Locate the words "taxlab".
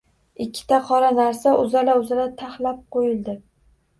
2.41-2.83